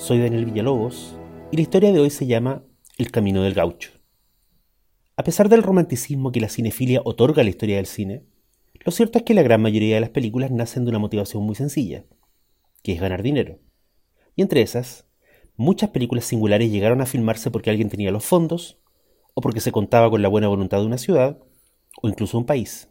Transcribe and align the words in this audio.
Soy 0.00 0.18
Daniel 0.18 0.46
Villalobos 0.46 1.14
y 1.52 1.56
la 1.56 1.62
historia 1.62 1.92
de 1.92 2.00
hoy 2.00 2.08
se 2.08 2.26
llama 2.26 2.64
El 2.96 3.10
Camino 3.10 3.42
del 3.42 3.52
Gaucho. 3.52 3.90
A 5.14 5.22
pesar 5.22 5.50
del 5.50 5.62
romanticismo 5.62 6.32
que 6.32 6.40
la 6.40 6.48
cinefilia 6.48 7.02
otorga 7.04 7.42
a 7.42 7.44
la 7.44 7.50
historia 7.50 7.76
del 7.76 7.84
cine, 7.84 8.24
lo 8.82 8.92
cierto 8.92 9.18
es 9.18 9.24
que 9.24 9.34
la 9.34 9.42
gran 9.42 9.60
mayoría 9.60 9.96
de 9.96 10.00
las 10.00 10.08
películas 10.08 10.50
nacen 10.50 10.84
de 10.84 10.90
una 10.90 10.98
motivación 10.98 11.42
muy 11.42 11.54
sencilla, 11.54 12.06
que 12.82 12.92
es 12.92 13.00
ganar 13.00 13.22
dinero. 13.22 13.58
Y 14.36 14.40
entre 14.40 14.62
esas, 14.62 15.06
muchas 15.56 15.90
películas 15.90 16.24
singulares 16.24 16.72
llegaron 16.72 17.02
a 17.02 17.06
filmarse 17.06 17.50
porque 17.50 17.68
alguien 17.68 17.90
tenía 17.90 18.10
los 18.10 18.24
fondos, 18.24 18.80
o 19.34 19.42
porque 19.42 19.60
se 19.60 19.70
contaba 19.70 20.08
con 20.08 20.22
la 20.22 20.28
buena 20.28 20.48
voluntad 20.48 20.80
de 20.80 20.86
una 20.86 20.98
ciudad, 20.98 21.38
o 22.00 22.08
incluso 22.08 22.38
un 22.38 22.46
país. 22.46 22.88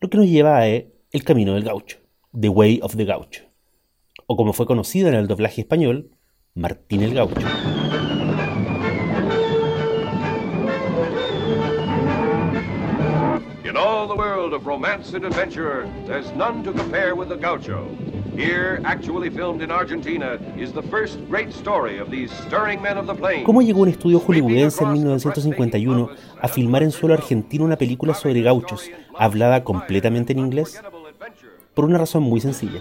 Lo 0.00 0.10
que 0.10 0.18
nos 0.18 0.26
lleva 0.26 0.58
a 0.58 0.66
El 0.66 1.24
Camino 1.24 1.54
del 1.54 1.62
Gaucho, 1.62 1.98
The 2.38 2.48
Way 2.48 2.80
of 2.82 2.96
the 2.96 3.04
Gaucho, 3.04 3.44
o 4.26 4.36
como 4.36 4.52
fue 4.52 4.66
conocido 4.66 5.08
en 5.08 5.14
el 5.14 5.28
doblaje 5.28 5.60
español, 5.60 6.10
Martín 6.56 7.02
el 7.02 7.14
Gaucho. 7.14 7.40
In 13.64 13.76
all 13.76 14.06
the 14.06 14.14
world 14.14 14.52
of 14.54 14.64
romance 14.64 15.16
and 15.16 15.24
adventure, 15.24 15.88
there's 16.06 16.32
none 16.36 16.62
to 16.62 16.72
compare 16.72 17.16
with 17.16 17.28
the 17.28 17.34
Gaucho. 17.34 17.88
Here, 18.36 18.80
actually 18.84 19.30
filmed 19.30 19.62
in 19.62 19.72
Argentina, 19.72 20.38
is 20.56 20.72
the 20.72 20.82
first 20.82 21.18
great 21.28 21.52
story 21.52 21.98
of 21.98 22.08
these 22.08 22.30
stirring 22.46 22.80
men 22.80 22.98
of 22.98 23.08
the 23.08 23.14
plains. 23.14 23.44
¿Cómo 23.44 23.60
llegó 23.60 23.80
un 23.80 23.88
estudio 23.88 24.20
hollywoodense 24.20 24.84
en 24.84 24.92
1951 24.92 26.08
a 26.40 26.46
filmar 26.46 26.84
en 26.84 26.92
suelo 26.92 27.14
argentino 27.14 27.64
una 27.64 27.76
película 27.76 28.14
sobre 28.14 28.42
gauchos, 28.42 28.88
hablada 29.18 29.64
completamente 29.64 30.34
en 30.34 30.38
inglés? 30.38 30.80
Por 31.74 31.84
una 31.84 31.98
razón 31.98 32.22
muy 32.22 32.40
sencilla. 32.40 32.80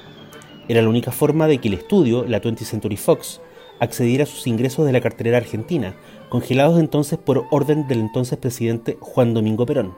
Era 0.67 0.83
la 0.83 0.89
única 0.89 1.11
forma 1.11 1.47
de 1.47 1.57
que 1.57 1.69
el 1.69 1.73
estudio, 1.73 2.23
la 2.23 2.39
20th 2.39 2.65
Century 2.65 2.97
Fox, 2.97 3.41
accediera 3.83 4.23
a 4.23 4.27
sus 4.27 4.47
ingresos 4.47 4.85
de 4.85 4.91
la 4.91 5.01
cartelera 5.01 5.37
argentina, 5.37 5.95
congelados 6.29 6.79
entonces 6.79 7.19
por 7.19 7.45
orden 7.51 7.87
del 7.87 7.99
entonces 7.99 8.37
presidente 8.37 8.97
Juan 8.99 9.33
Domingo 9.33 9.65
Perón. 9.65 9.93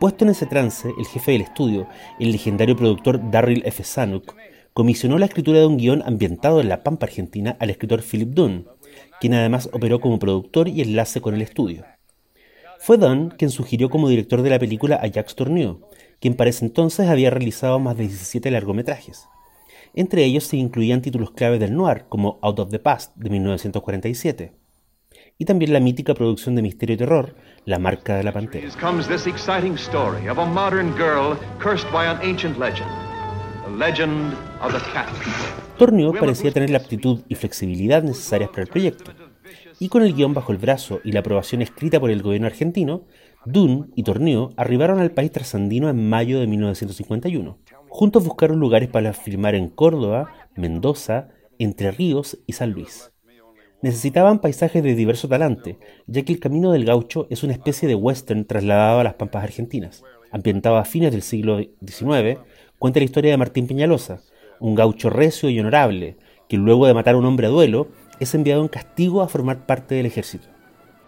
Puesto 0.00 0.24
en 0.24 0.30
ese 0.30 0.46
trance, 0.46 0.92
el 0.98 1.06
jefe 1.06 1.32
del 1.32 1.42
estudio, 1.42 1.86
el 2.18 2.32
legendario 2.32 2.76
productor 2.76 3.30
Darryl 3.30 3.62
F. 3.64 3.82
Zanuck, 3.82 4.34
comisionó 4.74 5.18
la 5.18 5.26
escritura 5.26 5.60
de 5.60 5.66
un 5.66 5.78
guion 5.78 6.02
ambientado 6.04 6.60
en 6.60 6.68
la 6.68 6.82
Pampa 6.82 7.06
Argentina 7.06 7.56
al 7.60 7.70
escritor 7.70 8.02
Philip 8.02 8.28
Dunn, 8.28 8.66
quien 9.20 9.32
además 9.32 9.70
operó 9.72 10.00
como 10.00 10.18
productor 10.18 10.68
y 10.68 10.82
enlace 10.82 11.20
con 11.20 11.34
el 11.34 11.40
estudio. 11.40 11.84
Fue 12.78 12.98
Dunn 12.98 13.30
quien 13.30 13.50
sugirió 13.50 13.88
como 13.88 14.08
director 14.08 14.42
de 14.42 14.50
la 14.50 14.58
película 14.58 14.96
a 14.96 15.06
Jacques 15.06 15.34
Tourneur, 15.34 15.78
quien 16.20 16.34
para 16.34 16.50
ese 16.50 16.64
entonces 16.64 17.08
había 17.08 17.30
realizado 17.30 17.78
más 17.78 17.96
de 17.96 18.04
17 18.04 18.50
largometrajes. 18.50 19.28
Entre 19.98 20.24
ellos 20.24 20.44
se 20.44 20.58
incluían 20.58 21.00
títulos 21.00 21.30
clave 21.30 21.58
del 21.58 21.74
noir, 21.74 22.04
como 22.10 22.38
Out 22.42 22.58
of 22.58 22.70
the 22.70 22.78
Past, 22.78 23.16
de 23.16 23.30
1947, 23.30 24.52
y 25.38 25.44
también 25.46 25.72
la 25.72 25.80
mítica 25.80 26.12
producción 26.12 26.54
de 26.54 26.60
misterio 26.60 26.92
y 26.92 26.96
terror, 26.98 27.34
La 27.64 27.78
Marca 27.78 28.14
de 28.14 28.22
la 28.22 28.30
Pantera. 28.30 28.68
comes 28.78 29.08
this 29.08 29.26
exciting 29.26 29.72
story 29.72 30.28
of 30.28 30.36
a 30.36 30.44
modern 30.44 30.94
girl 30.98 31.38
cursed 31.58 31.90
by 31.90 32.06
an 32.06 32.18
ancient 32.20 32.58
legend. 32.58 32.90
The 33.64 33.74
legend 33.78 34.34
of 34.60 34.74
the 34.74 34.80
cat. 34.92 35.08
Tornio 35.78 36.12
parecía 36.12 36.52
tener 36.52 36.68
la 36.68 36.76
aptitud 36.76 37.22
y 37.26 37.34
flexibilidad 37.34 38.02
necesarias 38.02 38.50
para 38.50 38.64
el 38.64 38.68
proyecto, 38.68 39.12
y 39.80 39.88
con 39.88 40.02
el 40.02 40.12
guion 40.12 40.34
bajo 40.34 40.52
el 40.52 40.58
brazo 40.58 41.00
y 41.04 41.12
la 41.12 41.20
aprobación 41.20 41.62
escrita 41.62 41.98
por 41.98 42.10
el 42.10 42.20
gobierno 42.20 42.48
argentino, 42.48 43.04
Dunn 43.46 43.92
y 43.94 44.02
Tornio 44.02 44.52
arribaron 44.56 44.98
al 44.98 45.12
país 45.12 45.30
trasandino 45.30 45.88
en 45.88 46.08
mayo 46.08 46.40
de 46.40 46.48
1951. 46.48 47.58
Juntos 47.88 48.24
buscaron 48.24 48.58
lugares 48.58 48.88
para 48.88 49.12
filmar 49.12 49.54
en 49.54 49.68
Córdoba, 49.68 50.32
Mendoza, 50.56 51.28
Entre 51.58 51.92
Ríos 51.92 52.38
y 52.46 52.54
San 52.54 52.72
Luis. 52.72 53.12
Necesitaban 53.82 54.40
paisajes 54.40 54.82
de 54.82 54.96
diverso 54.96 55.28
talante, 55.28 55.78
ya 56.08 56.22
que 56.22 56.32
el 56.32 56.40
Camino 56.40 56.72
del 56.72 56.84
Gaucho 56.84 57.28
es 57.30 57.44
una 57.44 57.52
especie 57.52 57.86
de 57.86 57.94
western 57.94 58.46
trasladado 58.46 58.98
a 58.98 59.04
las 59.04 59.14
pampas 59.14 59.44
argentinas. 59.44 60.02
Ambientado 60.32 60.76
a 60.76 60.84
fines 60.84 61.12
del 61.12 61.22
siglo 61.22 61.60
XIX, 61.86 62.40
cuenta 62.80 62.98
la 62.98 63.04
historia 63.04 63.30
de 63.30 63.36
Martín 63.36 63.68
Peñalosa, 63.68 64.22
un 64.58 64.74
gaucho 64.74 65.08
recio 65.08 65.50
y 65.50 65.60
honorable, 65.60 66.16
que 66.48 66.56
luego 66.56 66.86
de 66.86 66.94
matar 66.94 67.14
a 67.14 67.18
un 67.18 67.26
hombre 67.26 67.46
a 67.46 67.50
duelo, 67.50 67.88
es 68.18 68.34
enviado 68.34 68.62
en 68.62 68.68
castigo 68.68 69.22
a 69.22 69.28
formar 69.28 69.66
parte 69.66 69.94
del 69.94 70.06
ejército. 70.06 70.48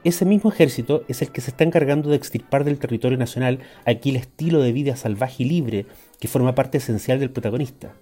Ese 0.05 0.25
mismo 0.25 0.51
ejército 0.51 1.05
es 1.09 1.23
el 1.23 1.33
que 1.33 1.41
se 1.41 1.51
está 1.51 1.65
encargando 1.65 2.11
de 2.11 2.17
extirpar 2.17 2.65
del 2.65 2.79
territorio 2.79 3.19
nacional 3.19 3.59
aquel 3.85 4.17
estilo 4.17 4.61
de 4.61 4.73
vida 4.73 4.95
salvaje 4.95 5.43
y 5.43 5.49
libre 5.49 5.87
que 6.21 6.29
forma 6.29 6.55
parte 6.55 6.79
esencial 6.79 7.19
del 7.19 7.31
protagonista. 7.31 7.95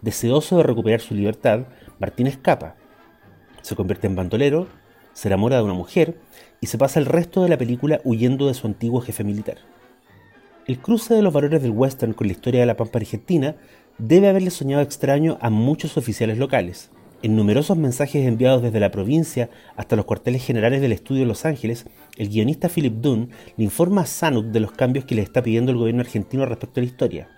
Deseoso 0.00 0.58
de 0.58 0.62
recuperar 0.62 1.00
su 1.00 1.14
libertad, 1.14 1.66
Martín 1.98 2.28
escapa, 2.28 2.76
se 3.62 3.74
convierte 3.76 4.06
en 4.06 4.16
bandolero, 4.16 4.68
se 5.12 5.28
enamora 5.28 5.56
de 5.56 5.64
una 5.64 5.74
mujer 5.74 6.18
y 6.60 6.68
se 6.68 6.78
pasa 6.78 7.00
el 7.00 7.06
resto 7.06 7.42
de 7.42 7.48
la 7.48 7.58
película 7.58 8.00
huyendo 8.04 8.46
de 8.46 8.54
su 8.54 8.66
antiguo 8.66 9.00
jefe 9.00 9.24
militar. 9.24 9.58
El 10.66 10.78
cruce 10.78 11.14
de 11.14 11.22
los 11.22 11.32
valores 11.32 11.62
del 11.62 11.72
western 11.72 12.12
con 12.12 12.28
la 12.28 12.32
historia 12.32 12.60
de 12.60 12.66
la 12.66 12.76
Pampa 12.76 12.98
Argentina 12.98 13.56
debe 13.98 14.28
haberle 14.28 14.50
soñado 14.50 14.82
extraño 14.82 15.36
a 15.40 15.50
muchos 15.50 15.96
oficiales 15.96 16.38
locales. 16.38 16.90
En 17.22 17.36
numerosos 17.36 17.76
mensajes 17.76 18.26
enviados 18.26 18.62
desde 18.62 18.80
la 18.80 18.90
provincia 18.90 19.50
hasta 19.76 19.94
los 19.94 20.06
cuarteles 20.06 20.42
generales 20.42 20.80
del 20.80 20.92
estudio 20.92 21.20
de 21.20 21.26
Los 21.26 21.44
Ángeles, 21.44 21.84
el 22.16 22.30
guionista 22.30 22.70
Philip 22.70 22.94
Dunn 22.94 23.28
le 23.58 23.64
informa 23.64 24.02
a 24.02 24.06
Zanuck 24.06 24.46
de 24.46 24.60
los 24.60 24.72
cambios 24.72 25.04
que 25.04 25.14
le 25.14 25.20
está 25.20 25.42
pidiendo 25.42 25.70
el 25.70 25.76
gobierno 25.76 26.00
argentino 26.00 26.46
respecto 26.46 26.80
a 26.80 26.82
la 26.82 26.88
historia. 26.88 27.28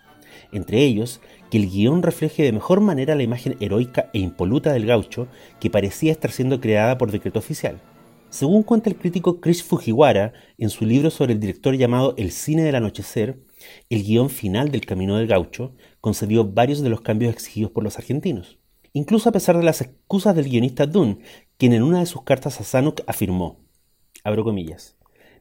Entre 0.52 0.84
ellos, 0.84 1.20
que 1.50 1.58
el 1.58 1.68
guion 1.68 2.04
refleje 2.04 2.44
de 2.44 2.52
mejor 2.52 2.80
manera 2.80 3.16
la 3.16 3.24
imagen 3.24 3.56
heroica 3.58 4.08
e 4.12 4.20
impoluta 4.20 4.72
del 4.72 4.86
gaucho 4.86 5.26
que 5.58 5.68
parecía 5.68 6.12
estar 6.12 6.30
siendo 6.30 6.60
creada 6.60 6.96
por 6.96 7.10
decreto 7.10 7.40
oficial. 7.40 7.80
Según 8.30 8.62
cuenta 8.62 8.88
el 8.88 8.94
crítico 8.94 9.40
Chris 9.40 9.64
Fujiwara 9.64 10.32
en 10.58 10.70
su 10.70 10.86
libro 10.86 11.10
sobre 11.10 11.32
el 11.32 11.40
director 11.40 11.74
llamado 11.74 12.14
El 12.16 12.30
cine 12.30 12.62
del 12.62 12.76
anochecer, 12.76 13.40
el 13.90 14.04
guion 14.04 14.30
final 14.30 14.70
del 14.70 14.86
Camino 14.86 15.16
del 15.16 15.26
Gaucho 15.26 15.74
concedió 16.00 16.44
varios 16.44 16.82
de 16.82 16.88
los 16.88 17.00
cambios 17.00 17.32
exigidos 17.32 17.72
por 17.72 17.82
los 17.82 17.98
argentinos 17.98 18.61
incluso 18.92 19.28
a 19.28 19.32
pesar 19.32 19.56
de 19.56 19.64
las 19.64 19.80
excusas 19.80 20.34
del 20.34 20.48
guionista 20.48 20.86
Dunn, 20.86 21.20
quien 21.56 21.72
en 21.72 21.82
una 21.82 22.00
de 22.00 22.06
sus 22.06 22.22
cartas 22.22 22.60
a 22.60 22.64
Zanuck 22.64 23.02
afirmó, 23.06 23.60
abro 24.24 24.44
comillas, 24.44 24.96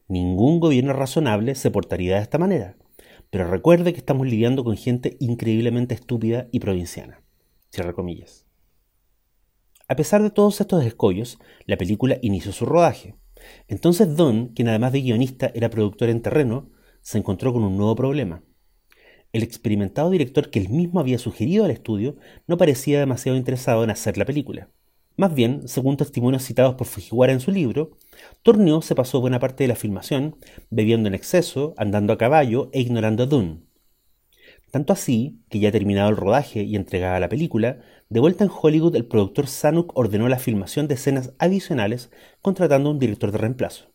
ningún 0.08 0.60
gobierno 0.60 0.94
razonable 0.94 1.56
se 1.56 1.72
portaría 1.72 2.16
de 2.16 2.22
esta 2.22 2.38
manera, 2.38 2.78
pero 3.30 3.50
recuerde 3.50 3.94
que 3.94 4.00
estamos 4.00 4.28
lidiando 4.28 4.64
con 4.64 4.78
gente 4.78 5.18
increíblemente 5.20 5.96
estúpida 5.96 6.48
y 6.52 6.60
provinciana. 6.60 7.24
Comillas. 7.96 8.46
A 9.88 9.96
pesar 9.96 10.22
de 10.22 10.30
todos 10.30 10.60
estos 10.60 10.84
escollos, 10.84 11.40
la 11.66 11.78
película 11.78 12.18
inició 12.22 12.52
su 12.52 12.66
rodaje. 12.66 13.16
Entonces 13.68 14.16
Dunn, 14.16 14.50
quien 14.50 14.68
además 14.68 14.92
de 14.92 15.02
guionista 15.02 15.52
era 15.54 15.70
productor 15.70 16.10
en 16.10 16.22
terreno, 16.22 16.70
se 17.02 17.18
encontró 17.18 17.54
con 17.54 17.64
un 17.64 17.78
nuevo 17.78 17.96
problema. 17.96 18.44
El 19.34 19.44
experimentado 19.44 20.10
director 20.10 20.50
que 20.50 20.60
él 20.60 20.70
mismo 20.70 21.00
había 21.00 21.18
sugerido 21.18 21.64
al 21.64 21.72
estudio 21.72 22.18
no 22.48 22.58
parecía 22.58 23.00
demasiado 23.00 23.38
interesado 23.38 23.84
en 23.84 23.90
hacer 23.90 24.18
la 24.18 24.26
película. 24.26 24.70
Más 25.16 25.34
bien, 25.34 25.68
según 25.68 25.98
testimonios 25.98 26.44
citados 26.44 26.76
por 26.76 26.88
Fujiwara 26.88 27.32
en 27.32 27.40
su 27.40 27.52
libro, 27.52 27.92
Torneo 28.44 28.82
se 28.82 28.96
pasó 28.96 29.22
buena 29.22 29.40
parte 29.40 29.64
de 29.64 29.68
la 29.70 29.76
filmación 29.76 30.36
bebiendo 30.70 31.08
en 31.08 31.16
exceso, 31.16 31.74
andando 31.78 32.12
a 32.12 32.18
caballo 32.18 32.70
e 32.74 32.82
ignorando 32.82 33.24
a 33.24 33.26
Dunn. 33.26 33.68
Tanto 34.72 34.94
así 34.94 35.42
que 35.50 35.60
ya 35.60 35.72
terminado 35.72 36.10
el 36.10 36.18
rodaje 36.18 36.64
y 36.64 36.76
entregada 36.76 37.20
la 37.20 37.30
película, 37.30 37.80
de 38.10 38.20
vuelta 38.20 38.46
en 38.46 38.52
Hollywood 38.52 38.96
el 38.96 39.06
productor 39.06 39.48
Zanuck 39.48 39.98
ordenó 39.98 40.28
la 40.28 40.40
filmación 40.40 40.88
de 40.88 40.96
escenas 40.96 41.34
adicionales 41.40 42.10
contratando 42.42 42.90
a 42.90 42.94
un 42.94 43.00
director 43.00 43.32
de 43.32 43.38
reemplazo. 43.38 43.91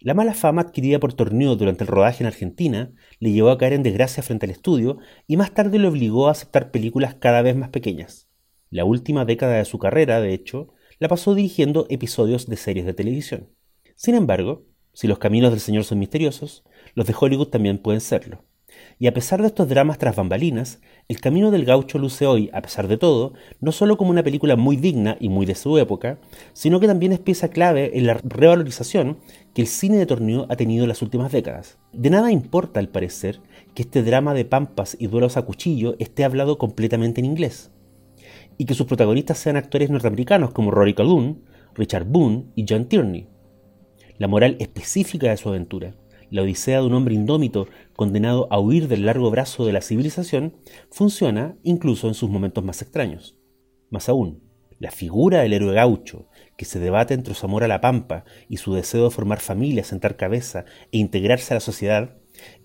La 0.00 0.14
mala 0.14 0.34
fama 0.34 0.62
adquirida 0.62 0.98
por 0.98 1.14
Torneo 1.14 1.56
durante 1.56 1.84
el 1.84 1.88
rodaje 1.88 2.22
en 2.22 2.26
Argentina 2.26 2.92
le 3.20 3.32
llevó 3.32 3.50
a 3.50 3.58
caer 3.58 3.72
en 3.72 3.82
desgracia 3.82 4.22
frente 4.22 4.46
al 4.46 4.50
estudio 4.50 4.98
y 5.26 5.36
más 5.36 5.54
tarde 5.54 5.78
le 5.78 5.88
obligó 5.88 6.28
a 6.28 6.32
aceptar 6.32 6.70
películas 6.70 7.14
cada 7.14 7.42
vez 7.42 7.56
más 7.56 7.70
pequeñas. 7.70 8.28
La 8.70 8.84
última 8.84 9.24
década 9.24 9.56
de 9.56 9.64
su 9.64 9.78
carrera, 9.78 10.20
de 10.20 10.34
hecho, 10.34 10.74
la 10.98 11.08
pasó 11.08 11.34
dirigiendo 11.34 11.86
episodios 11.88 12.46
de 12.46 12.56
series 12.56 12.86
de 12.86 12.94
televisión. 12.94 13.50
Sin 13.96 14.14
embargo, 14.14 14.66
Si 14.94 15.08
los 15.08 15.18
caminos 15.18 15.50
del 15.50 15.58
Señor 15.58 15.82
son 15.82 15.98
misteriosos, 15.98 16.62
los 16.94 17.06
de 17.08 17.14
Hollywood 17.18 17.48
también 17.48 17.78
pueden 17.78 18.00
serlo. 18.00 18.44
Y 18.98 19.06
a 19.06 19.14
pesar 19.14 19.40
de 19.40 19.48
estos 19.48 19.68
dramas 19.68 19.98
tras 19.98 20.16
bambalinas, 20.16 20.80
El 21.08 21.20
Camino 21.20 21.50
del 21.50 21.64
Gaucho 21.64 21.98
luce 21.98 22.26
hoy, 22.26 22.50
a 22.52 22.62
pesar 22.62 22.88
de 22.88 22.96
todo, 22.96 23.32
no 23.60 23.72
solo 23.72 23.96
como 23.96 24.10
una 24.10 24.22
película 24.22 24.56
muy 24.56 24.76
digna 24.76 25.16
y 25.20 25.28
muy 25.28 25.46
de 25.46 25.54
su 25.54 25.76
época, 25.78 26.18
sino 26.52 26.80
que 26.80 26.86
también 26.86 27.12
es 27.12 27.18
pieza 27.18 27.48
clave 27.48 27.98
en 27.98 28.06
la 28.06 28.14
revalorización 28.14 29.18
que 29.52 29.62
el 29.62 29.68
cine 29.68 29.96
de 29.96 30.06
torneo 30.06 30.46
ha 30.48 30.56
tenido 30.56 30.84
en 30.84 30.88
las 30.88 31.02
últimas 31.02 31.32
décadas. 31.32 31.78
De 31.92 32.10
nada 32.10 32.30
importa, 32.30 32.80
al 32.80 32.88
parecer, 32.88 33.40
que 33.74 33.82
este 33.82 34.02
drama 34.02 34.34
de 34.34 34.44
pampas 34.44 34.96
y 34.98 35.08
duelos 35.08 35.36
a 35.36 35.42
cuchillo 35.42 35.96
esté 35.98 36.24
hablado 36.24 36.58
completamente 36.58 37.20
en 37.20 37.26
inglés, 37.26 37.70
y 38.58 38.64
que 38.64 38.74
sus 38.74 38.86
protagonistas 38.86 39.38
sean 39.38 39.56
actores 39.56 39.90
norteamericanos 39.90 40.52
como 40.52 40.70
Rory 40.70 40.94
Calhoun, 40.94 41.42
Richard 41.74 42.04
Boone 42.04 42.44
y 42.54 42.64
John 42.68 42.86
Tierney. 42.86 43.26
La 44.18 44.28
moral 44.28 44.56
específica 44.60 45.30
de 45.30 45.36
su 45.36 45.48
aventura, 45.48 45.94
la 46.34 46.42
odisea 46.42 46.80
de 46.80 46.86
un 46.86 46.94
hombre 46.94 47.14
indómito 47.14 47.68
condenado 47.94 48.48
a 48.50 48.58
huir 48.58 48.88
del 48.88 49.06
largo 49.06 49.30
brazo 49.30 49.64
de 49.64 49.72
la 49.72 49.80
civilización, 49.80 50.56
funciona 50.90 51.56
incluso 51.62 52.08
en 52.08 52.14
sus 52.14 52.28
momentos 52.28 52.64
más 52.64 52.82
extraños. 52.82 53.36
Más 53.88 54.08
aún, 54.08 54.42
la 54.80 54.90
figura 54.90 55.42
del 55.42 55.52
héroe 55.52 55.74
gaucho, 55.74 56.26
que 56.56 56.64
se 56.64 56.80
debate 56.80 57.14
entre 57.14 57.34
su 57.34 57.46
amor 57.46 57.62
a 57.62 57.68
la 57.68 57.80
pampa 57.80 58.24
y 58.48 58.56
su 58.56 58.74
deseo 58.74 59.04
de 59.04 59.10
formar 59.10 59.38
familia, 59.38 59.84
sentar 59.84 60.16
cabeza 60.16 60.64
e 60.90 60.98
integrarse 60.98 61.54
a 61.54 61.58
la 61.58 61.60
sociedad, 61.60 62.16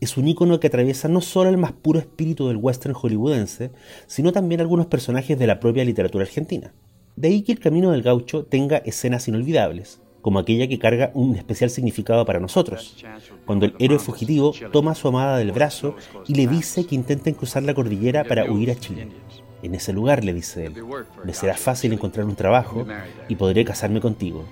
es 0.01 0.17
un 0.17 0.27
ícono 0.27 0.59
que 0.59 0.65
atraviesa 0.65 1.07
no 1.07 1.21
solo 1.21 1.51
el 1.51 1.57
más 1.57 1.73
puro 1.73 1.99
espíritu 1.99 2.47
del 2.47 2.57
western 2.57 2.95
hollywoodense, 2.95 3.71
sino 4.07 4.31
también 4.31 4.61
algunos 4.61 4.87
personajes 4.87 5.37
de 5.37 5.45
la 5.45 5.59
propia 5.59 5.85
literatura 5.85 6.23
argentina. 6.23 6.73
De 7.15 7.27
ahí 7.27 7.43
que 7.43 7.51
el 7.51 7.59
camino 7.59 7.91
del 7.91 8.01
gaucho 8.01 8.45
tenga 8.45 8.77
escenas 8.77 9.27
inolvidables, 9.27 10.01
como 10.21 10.39
aquella 10.39 10.67
que 10.67 10.79
carga 10.79 11.11
un 11.13 11.35
especial 11.35 11.69
significado 11.69 12.25
para 12.25 12.39
nosotros, 12.39 13.03
cuando 13.45 13.65
el 13.65 13.75
héroe 13.79 13.99
fugitivo 13.99 14.53
toma 14.71 14.91
a 14.91 14.95
su 14.95 15.07
amada 15.07 15.37
del 15.37 15.51
brazo 15.51 15.95
y 16.27 16.35
le 16.35 16.47
dice 16.47 16.85
que 16.85 16.95
intenten 16.95 17.33
cruzar 17.33 17.63
la 17.63 17.73
cordillera 17.73 18.23
para 18.23 18.49
huir 18.51 18.71
a 18.71 18.75
Chile. 18.75 19.07
En 19.61 19.75
ese 19.75 19.91
lugar, 19.93 20.23
le 20.23 20.33
dice 20.33 20.65
él, 20.65 20.73
me 21.23 21.33
será 21.33 21.55
fácil 21.55 21.93
encontrar 21.93 22.25
un 22.25 22.35
trabajo 22.35 22.85
y 23.27 23.35
podré 23.35 23.65
casarme 23.65 23.99
contigo. 23.99 24.45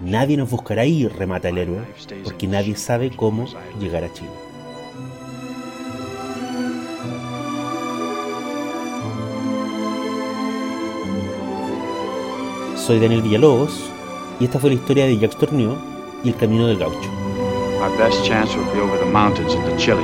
Nadie 0.00 0.36
nos 0.36 0.50
buscará 0.50 0.82
ahí, 0.82 1.06
remata 1.08 1.48
el 1.48 1.58
héroe, 1.58 1.82
porque 2.22 2.46
nadie 2.46 2.76
sabe 2.76 3.10
cómo 3.10 3.46
llegar 3.80 4.04
a 4.04 4.12
Chile. 4.12 4.30
Soy 12.76 12.98
Daniel 12.98 13.22
Villalobos 13.22 13.91
y 14.42 14.46
esta 14.46 14.58
fue 14.58 14.70
la 14.70 14.74
historia 14.74 15.06
de 15.06 15.16
Jacques 15.18 15.38
Tourneur 15.38 15.78
y 16.24 16.30
el 16.30 16.34
camino 16.34 16.66
del 16.66 16.76
gaucho. 16.76 17.08
Our 17.80 17.96
best 17.96 18.24
chance 18.24 18.52
will 18.56 18.64
be 18.72 18.80
over 18.80 18.98
the 18.98 19.06
mountains 19.06 19.54
into 19.54 19.76
Chile 19.76 20.02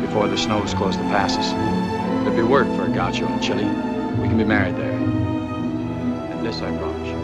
before 0.00 0.28
the 0.28 0.36
snows 0.36 0.72
close 0.72 0.96
the 0.96 1.02
passes. 1.10 1.50
There'll 2.22 2.36
be 2.36 2.44
work 2.44 2.68
for 2.76 2.84
a 2.84 2.88
gaucho 2.88 3.26
in 3.26 3.40
Chile. 3.40 3.64
We 4.20 4.28
can 4.28 4.38
be 4.38 4.44
married 4.44 4.76
there. 4.76 4.92
And 4.92 6.46
this 6.46 6.62
I 6.62 6.70
promise 6.78 7.08
you. 7.08 7.21